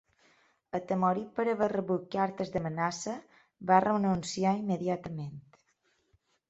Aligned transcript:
Atemorit 0.77 1.27
per 1.41 1.45
haver 1.51 1.67
rebut 1.75 2.07
cartes 2.17 2.51
d'amenaça, 2.57 3.15
va 3.73 3.81
renunciar 3.87 4.59
immediatament. 4.65 5.39